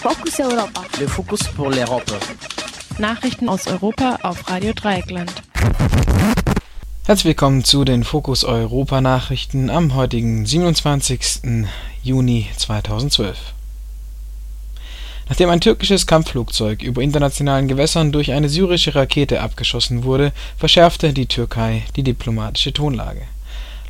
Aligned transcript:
Fokus 0.00 0.38
Europa. 0.38 0.84
Le 1.00 1.08
Focus 1.08 1.40
pour 1.56 1.70
l'Europe. 1.70 2.12
Nachrichten 3.00 3.48
aus 3.48 3.66
Europa 3.66 4.20
auf 4.22 4.48
Radio 4.48 4.72
Dreieckland. 4.72 5.32
Herzlich 7.04 7.24
willkommen 7.24 7.64
zu 7.64 7.84
den 7.84 8.04
Fokus 8.04 8.44
Europa 8.44 9.00
Nachrichten 9.00 9.70
am 9.70 9.96
heutigen 9.96 10.46
27. 10.46 11.66
Juni 12.04 12.46
2012. 12.56 13.36
Nachdem 15.28 15.50
ein 15.50 15.60
türkisches 15.60 16.06
Kampfflugzeug 16.06 16.80
über 16.84 17.02
internationalen 17.02 17.66
Gewässern 17.66 18.12
durch 18.12 18.30
eine 18.30 18.48
syrische 18.48 18.94
Rakete 18.94 19.40
abgeschossen 19.40 20.04
wurde, 20.04 20.32
verschärfte 20.56 21.12
die 21.12 21.26
Türkei 21.26 21.82
die 21.96 22.04
diplomatische 22.04 22.72
Tonlage. 22.72 23.22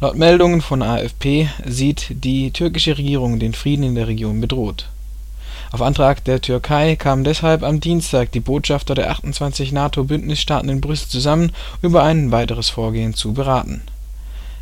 Laut 0.00 0.16
Meldungen 0.16 0.62
von 0.62 0.80
AFP 0.80 1.50
sieht 1.66 2.06
die 2.08 2.50
türkische 2.50 2.96
Regierung 2.96 3.38
den 3.38 3.52
Frieden 3.52 3.82
in 3.82 3.94
der 3.94 4.08
Region 4.08 4.40
bedroht 4.40 4.88
auf 5.70 5.82
Antrag 5.82 6.24
der 6.24 6.40
Türkei 6.40 6.96
kamen 6.96 7.24
deshalb 7.24 7.62
am 7.62 7.80
Dienstag 7.80 8.32
die 8.32 8.40
Botschafter 8.40 8.94
der 8.94 9.10
28 9.10 9.70
NATO-Bündnisstaaten 9.72 10.70
in 10.70 10.80
Brüssel 10.80 11.08
zusammen, 11.08 11.52
über 11.82 12.02
ein 12.02 12.30
weiteres 12.30 12.70
Vorgehen 12.70 13.12
zu 13.12 13.34
beraten. 13.34 13.82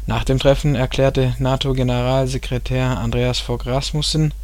Nach 0.07 0.25
dem 0.25 0.41
Treffen 0.41 0.75
erklärte 0.75 1.37
NATO-Generalsekretär 1.39 2.99
Andreas 2.99 3.39
Fogh 3.39 3.65
Rasmussen: 3.65 4.35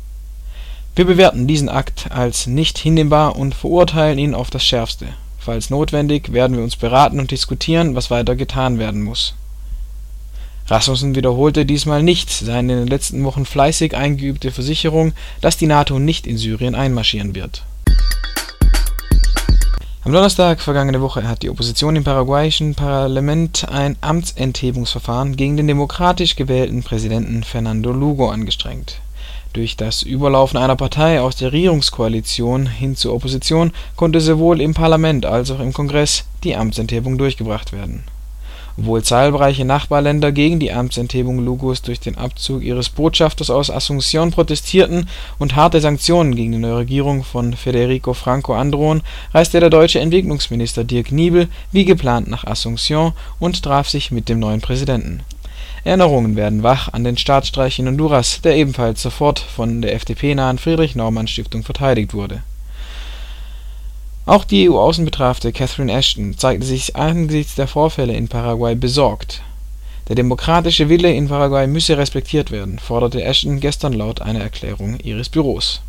„Wir 0.94 1.06
bewerten 1.06 1.46
diesen 1.46 1.70
Akt 1.70 2.10
als 2.10 2.46
nicht 2.46 2.76
hinnehmbar 2.76 3.36
und 3.36 3.54
verurteilen 3.54 4.18
ihn 4.18 4.34
auf 4.34 4.50
das 4.50 4.64
Schärfste. 4.64 5.06
Falls 5.38 5.70
notwendig, 5.70 6.34
werden 6.34 6.56
wir 6.58 6.64
uns 6.64 6.76
beraten 6.76 7.18
und 7.18 7.30
diskutieren, 7.30 7.94
was 7.94 8.10
weiter 8.10 8.36
getan 8.36 8.78
werden 8.78 9.02
muss 9.02 9.34
Rasmussen 10.70 11.16
wiederholte 11.16 11.66
diesmal 11.66 12.04
nicht 12.04 12.30
seine 12.30 12.74
in 12.74 12.78
den 12.78 12.86
letzten 12.86 13.24
Wochen 13.24 13.44
fleißig 13.44 13.96
eingeübte 13.96 14.52
Versicherung, 14.52 15.14
dass 15.40 15.56
die 15.56 15.66
NATO 15.66 15.98
nicht 15.98 16.28
in 16.28 16.38
Syrien 16.38 16.76
einmarschieren 16.76 17.34
wird. 17.34 17.64
Am 20.04 20.12
Donnerstag 20.12 20.60
vergangene 20.60 21.00
Woche 21.00 21.26
hat 21.26 21.42
die 21.42 21.50
Opposition 21.50 21.96
im 21.96 22.04
paraguayischen 22.04 22.76
Parlament 22.76 23.66
ein 23.68 23.96
Amtsenthebungsverfahren 24.00 25.34
gegen 25.36 25.56
den 25.56 25.66
demokratisch 25.66 26.36
gewählten 26.36 26.84
Präsidenten 26.84 27.42
Fernando 27.42 27.90
Lugo 27.90 28.30
angestrengt. 28.30 29.00
Durch 29.52 29.76
das 29.76 30.02
Überlaufen 30.02 30.56
einer 30.56 30.76
Partei 30.76 31.20
aus 31.20 31.34
der 31.34 31.52
Regierungskoalition 31.52 32.66
hin 32.66 32.94
zur 32.94 33.14
Opposition 33.14 33.72
konnte 33.96 34.20
sowohl 34.20 34.60
im 34.60 34.74
Parlament 34.74 35.26
als 35.26 35.50
auch 35.50 35.58
im 35.58 35.72
Kongress 35.72 36.24
die 36.44 36.54
Amtsenthebung 36.54 37.18
durchgebracht 37.18 37.72
werden 37.72 38.04
obwohl 38.80 39.02
zahlreiche 39.02 39.66
Nachbarländer 39.66 40.32
gegen 40.32 40.58
die 40.58 40.72
Amtsenthebung 40.72 41.44
Lugos 41.44 41.82
durch 41.82 42.00
den 42.00 42.16
Abzug 42.16 42.62
ihres 42.62 42.88
Botschafters 42.88 43.50
aus 43.50 43.70
Asunción 43.70 44.30
protestierten 44.30 45.06
und 45.38 45.54
harte 45.54 45.82
Sanktionen 45.82 46.34
gegen 46.34 46.52
die 46.52 46.58
neue 46.58 46.78
Regierung 46.78 47.22
von 47.22 47.52
Federico 47.52 48.14
Franco 48.14 48.54
androhen, 48.54 49.02
reiste 49.34 49.60
der 49.60 49.68
deutsche 49.68 50.00
Entwicklungsminister 50.00 50.84
Dirk 50.84 51.12
Niebel 51.12 51.48
wie 51.72 51.84
geplant 51.84 52.28
nach 52.28 52.44
Asunción 52.44 53.12
und 53.38 53.62
traf 53.62 53.86
sich 53.86 54.10
mit 54.10 54.30
dem 54.30 54.38
neuen 54.38 54.62
Präsidenten. 54.62 55.20
Erinnerungen 55.84 56.36
werden 56.36 56.62
wach 56.62 56.90
an 56.90 57.04
den 57.04 57.18
Staatsstreich 57.18 57.78
in 57.78 57.86
Honduras, 57.86 58.40
der 58.40 58.56
ebenfalls 58.56 59.02
sofort 59.02 59.40
von 59.40 59.82
der 59.82 59.94
FDP-nahen 59.94 60.56
Friedrich-Naumann-Stiftung 60.56 61.64
verteidigt 61.64 62.14
wurde 62.14 62.42
auch 64.30 64.44
die 64.44 64.70
EU-Außenbeauftragte 64.70 65.52
Catherine 65.52 65.92
Ashton 65.92 66.38
zeigte 66.38 66.64
sich 66.64 66.94
angesichts 66.94 67.56
der 67.56 67.66
Vorfälle 67.66 68.14
in 68.14 68.28
Paraguay 68.28 68.76
besorgt. 68.76 69.42
Der 70.06 70.14
demokratische 70.14 70.88
Wille 70.88 71.12
in 71.12 71.26
Paraguay 71.26 71.66
müsse 71.66 71.98
respektiert 71.98 72.52
werden, 72.52 72.78
forderte 72.78 73.24
Ashton 73.24 73.58
gestern 73.58 73.92
laut 73.92 74.22
einer 74.22 74.40
Erklärung 74.40 75.00
ihres 75.00 75.28
Büros. 75.28 75.80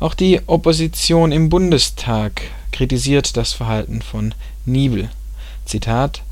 Auch 0.00 0.12
die 0.12 0.40
Opposition 0.46 1.32
im 1.32 1.48
Bundestag 1.48 2.42
kritisiert 2.72 3.38
das 3.38 3.54
Verhalten 3.54 4.02
von 4.02 4.34
Niebel. 4.66 5.08
Zitat 5.64 6.22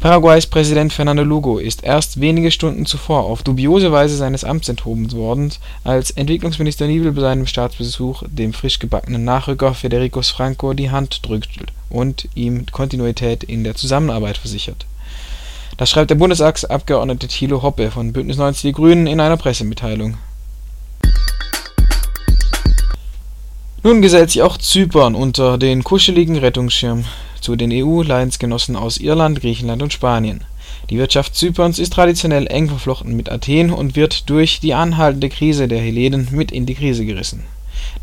Paraguays 0.00 0.46
Präsident 0.46 0.94
Fernando 0.94 1.22
Lugo 1.22 1.58
ist 1.58 1.84
erst 1.84 2.22
wenige 2.22 2.50
Stunden 2.50 2.86
zuvor 2.86 3.24
auf 3.24 3.42
dubiose 3.42 3.92
Weise 3.92 4.16
seines 4.16 4.44
Amts 4.44 4.70
enthoben 4.70 5.12
worden, 5.12 5.52
als 5.84 6.10
Entwicklungsminister 6.10 6.86
Niebel 6.86 7.12
bei 7.12 7.20
seinem 7.20 7.46
Staatsbesuch 7.46 8.22
dem 8.26 8.54
frisch 8.54 8.78
gebackenen 8.78 9.24
Nachrücker 9.24 9.74
Federico 9.74 10.22
Franco 10.22 10.72
die 10.72 10.90
Hand 10.90 11.28
drückt 11.28 11.50
und 11.90 12.30
ihm 12.34 12.64
Kontinuität 12.72 13.44
in 13.44 13.62
der 13.62 13.74
Zusammenarbeit 13.74 14.38
versichert. 14.38 14.86
Das 15.76 15.90
schreibt 15.90 16.08
der 16.08 16.14
Bundestagsabgeordnete 16.14 17.28
Thilo 17.28 17.62
Hoppe 17.62 17.90
von 17.90 18.14
Bündnis 18.14 18.38
90 18.38 18.62
Die 18.62 18.72
Grünen 18.72 19.06
in 19.06 19.20
einer 19.20 19.36
Pressemitteilung. 19.36 20.16
Nun 23.82 24.00
gesellt 24.00 24.30
sich 24.30 24.40
auch 24.40 24.56
Zypern 24.56 25.14
unter 25.14 25.58
den 25.58 25.84
kuscheligen 25.84 26.38
Rettungsschirm 26.38 27.04
zu 27.40 27.56
den 27.56 27.72
EU-Leidensgenossen 27.72 28.76
aus 28.76 28.98
Irland, 28.98 29.40
Griechenland 29.40 29.82
und 29.82 29.92
Spanien. 29.92 30.42
Die 30.88 30.98
Wirtschaft 30.98 31.34
Zyperns 31.34 31.78
ist 31.78 31.92
traditionell 31.92 32.46
eng 32.46 32.68
verflochten 32.68 33.16
mit 33.16 33.30
Athen 33.30 33.70
und 33.72 33.96
wird 33.96 34.28
durch 34.28 34.60
die 34.60 34.74
anhaltende 34.74 35.28
Krise 35.28 35.68
der 35.68 35.80
Hellenen 35.80 36.28
mit 36.30 36.52
in 36.52 36.66
die 36.66 36.74
Krise 36.74 37.04
gerissen. 37.04 37.44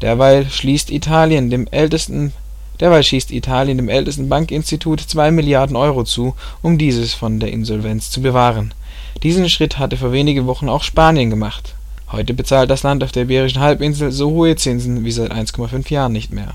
Derweil 0.02 0.50
schließt 0.50 0.92
Italien 0.92 1.50
dem 1.50 1.68
ältesten 1.72 2.34
Derweil 2.80 3.04
schießt 3.04 3.32
Italien 3.32 3.78
dem 3.78 3.90
ältesten 3.90 4.30
Bankinstitut 4.30 5.02
2 5.02 5.32
Milliarden 5.32 5.76
Euro 5.76 6.04
zu, 6.04 6.36
um 6.62 6.78
dieses 6.78 7.16
von 7.16 7.40
der 7.40 7.52
Insolvenz 7.52 8.12
zu 8.12 8.22
bewahren. 8.22 8.72
Diesen 9.24 9.50
Schritt 9.50 9.80
hatte 9.80 9.98
vor 9.98 10.12
wenigen 10.12 10.46
Wochen 10.46 10.70
auch 10.70 10.84
Spanien 10.84 11.32
gemacht. 11.32 11.74
Heute 12.12 12.36
bezahlt 12.36 12.70
das 12.70 12.84
Land 12.84 13.04
auf 13.04 13.12
der 13.12 13.24
Iberischen 13.24 13.62
Halbinsel 13.62 14.12
so 14.12 14.30
hohe 14.30 14.56
Zinsen 14.56 15.04
wie 15.06 15.12
seit 15.12 15.32
1,5 15.32 15.92
Jahren 15.92 16.14
nicht 16.14 16.32
mehr 16.32 16.54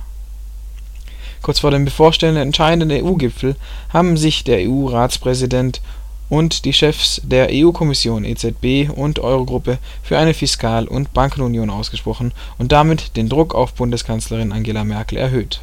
Kurz 1.43 1.59
vor 1.59 1.73
dem 1.73 1.85
bevorstehenden 1.85 2.45
entscheidenden 2.45 3.05
EU-Gipfel 3.05 3.57
haben 3.93 4.17
sich 4.17 4.45
der 4.45 4.61
EU-Ratspräsident 4.61 5.81
und 6.29 6.65
die 6.65 6.73
Chefs 6.73 7.21
der 7.25 7.49
EU-Kommission 7.51 8.25
(EZB 8.25 8.89
und 8.89 9.19
Eurogruppe) 9.19 9.79
für 10.05 10.17
eine 10.17 10.35
Fiskal 10.35 10.87
und 10.87 11.13
Bankenunion 11.13 11.69
ausgesprochen 11.69 12.33
und 12.59 12.71
damit 12.71 13.17
den 13.17 13.29
Druck 13.29 13.57
auf 13.57 13.75
Bundeskanzlerin 13.75 14.53
Angela 14.53 14.85
Merkel 14.85 15.19
erhöht. 15.19 15.61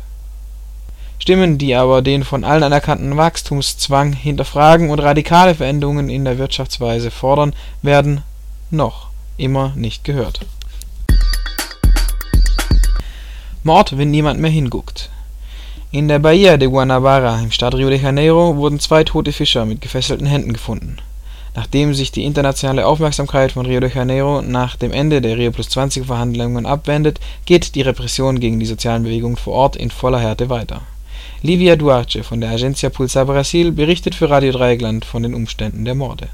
Stimmen, 1.18 1.58
die 1.58 1.74
aber 1.76 2.02
den 2.02 2.26
von 2.26 2.44
allen 2.44 2.64
anerkannten 2.64 3.16
Wachstumszwang 3.16 4.14
hinterfragen 4.14 4.90
und 4.90 5.00
radikale 5.00 5.56
Veränderungen 5.56 6.10
in 6.10 6.26
der 6.26 6.38
Wirtschaftsweise 6.38 7.10
fordern, 7.10 7.54
werden 7.82 8.22
noch 8.70 9.08
immer 9.38 9.72
nicht 9.76 10.04
gehört. 10.04 10.42
Mord, 13.64 13.98
wenn 13.98 14.12
niemand 14.12 14.40
mehr 14.40 14.52
hinguckt 14.52 15.10
in 15.92 16.08
der 16.08 16.20
Baía 16.20 16.58
de 16.58 16.68
Guanabara 16.68 17.42
im 17.42 17.50
Staat 17.50 17.74
Rio 17.74 17.90
de 17.90 17.98
Janeiro 17.98 18.56
wurden 18.56 18.80
zwei 18.80 19.04
tote 19.04 19.32
Fischer 19.32 19.66
mit 19.66 19.82
gefesselten 19.82 20.28
Händen 20.28 20.54
gefunden. 20.54 20.98
Nachdem 21.56 21.96
sich 21.96 22.12
die 22.12 22.26
internationale 22.26 22.86
Aufmerksamkeit 22.86 23.54
von 23.54 23.66
Rio 23.66 23.80
de 23.80 23.92
Janeiro 23.92 24.44
nach 24.44 24.76
dem 24.76 24.94
Ende 24.94 25.20
der 25.20 25.36
Rio+20-Verhandlungen 25.36 26.68
abwendet, 26.68 27.20
geht 27.48 27.74
die 27.74 27.82
Repression 27.82 28.40
gegen 28.40 28.60
die 28.60 28.68
sozialen 28.68 29.02
Bewegungen 29.02 29.36
vor 29.36 29.54
Ort 29.54 29.76
in 29.78 29.90
voller 29.90 30.20
Härte 30.20 30.50
weiter. 30.50 30.82
Livia 31.42 31.76
Duarte 31.76 32.24
von 32.24 32.40
der 32.40 32.52
Agenzia 32.52 32.92
Pulsar 32.92 33.26
Brasil 33.26 33.72
berichtet 33.72 34.14
für 34.14 34.30
Radio 34.30 34.52
Dreieckland 34.52 35.06
von 35.06 35.24
den 35.24 35.34
Umständen 35.34 35.86
der 35.86 35.96
Morde. 35.96 36.30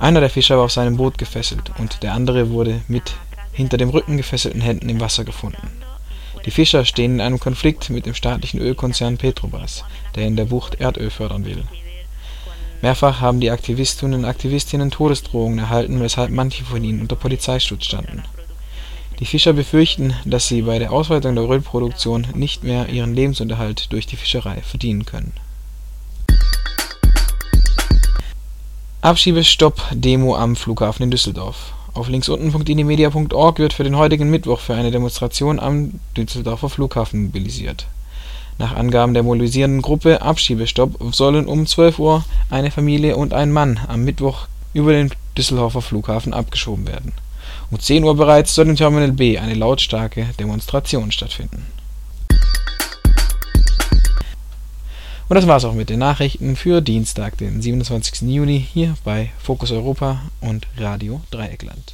Einer 0.00 0.20
der 0.20 0.30
Fischer 0.30 0.56
war 0.56 0.64
auf 0.64 0.72
seinem 0.72 0.96
Boot 0.96 1.18
gefesselt 1.18 1.70
und 1.78 2.02
der 2.02 2.14
andere 2.14 2.48
wurde 2.48 2.80
mit 2.88 3.14
hinter 3.52 3.76
dem 3.76 3.90
Rücken 3.90 4.16
gefesselten 4.16 4.62
Händen 4.62 4.88
im 4.88 5.00
Wasser 5.00 5.24
gefunden 5.24 5.87
die 6.48 6.52
Fischer 6.52 6.86
stehen 6.86 7.16
in 7.16 7.20
einem 7.20 7.38
Konflikt 7.38 7.90
mit 7.90 8.06
dem 8.06 8.14
staatlichen 8.14 8.58
Ölkonzern 8.58 9.18
Petrobras, 9.18 9.84
der 10.14 10.26
in 10.26 10.34
der 10.34 10.46
Bucht 10.46 10.76
Erdöl 10.76 11.10
fördern 11.10 11.44
will. 11.44 11.62
Mehrfach 12.80 13.20
haben 13.20 13.38
die 13.38 13.50
Aktivistinnen 13.50 14.20
und 14.20 14.24
Aktivistinnen 14.24 14.90
Todesdrohungen 14.90 15.58
erhalten, 15.58 16.00
weshalb 16.00 16.30
manche 16.30 16.64
von 16.64 16.82
ihnen 16.82 17.02
unter 17.02 17.16
Polizeischutz 17.16 17.84
standen. 17.84 18.22
Die 19.18 19.26
Fischer 19.26 19.52
befürchten, 19.52 20.14
dass 20.24 20.48
sie 20.48 20.62
bei 20.62 20.78
der 20.78 20.90
Ausweitung 20.90 21.34
der 21.34 21.44
Ölproduktion 21.44 22.26
nicht 22.32 22.64
mehr 22.64 22.88
ihren 22.88 23.14
Lebensunterhalt 23.14 23.92
durch 23.92 24.06
die 24.06 24.16
Fischerei 24.16 24.62
verdienen 24.62 25.04
können. 25.04 25.34
Abschiebestopp-Demo 29.02 30.34
am 30.34 30.56
Flughafen 30.56 31.02
in 31.02 31.10
Düsseldorf 31.10 31.74
auf 31.98 32.08
linksunten.inimedia.org 32.08 33.58
wird 33.58 33.72
für 33.72 33.84
den 33.84 33.96
heutigen 33.96 34.30
Mittwoch 34.30 34.60
für 34.60 34.74
eine 34.74 34.90
Demonstration 34.90 35.58
am 35.58 36.00
Düsseldorfer 36.16 36.68
Flughafen 36.68 37.24
mobilisiert. 37.24 37.86
Nach 38.58 38.74
Angaben 38.74 39.14
der 39.14 39.22
mobilisierenden 39.22 39.82
Gruppe 39.82 40.22
Abschiebestopp 40.22 41.14
sollen 41.14 41.46
um 41.46 41.66
12 41.66 41.98
Uhr 41.98 42.24
eine 42.50 42.70
Familie 42.70 43.16
und 43.16 43.32
ein 43.32 43.52
Mann 43.52 43.80
am 43.86 44.04
Mittwoch 44.04 44.46
über 44.74 44.92
den 44.92 45.10
Düsseldorfer 45.36 45.82
Flughafen 45.82 46.32
abgeschoben 46.32 46.86
werden. 46.86 47.12
Um 47.70 47.78
10 47.78 48.04
Uhr 48.04 48.16
bereits 48.16 48.54
soll 48.54 48.68
im 48.68 48.76
Terminal 48.76 49.12
B 49.12 49.38
eine 49.38 49.54
lautstarke 49.54 50.26
Demonstration 50.38 51.12
stattfinden 51.12 51.77
Und 55.28 55.34
das 55.34 55.46
war's 55.46 55.66
auch 55.66 55.74
mit 55.74 55.90
den 55.90 55.98
Nachrichten 55.98 56.56
für 56.56 56.80
Dienstag, 56.80 57.36
den 57.36 57.60
27. 57.60 58.22
Juni 58.22 58.66
hier 58.72 58.94
bei 59.04 59.30
Fokus 59.38 59.70
Europa 59.70 60.22
und 60.40 60.66
Radio 60.78 61.20
Dreieckland. 61.30 61.92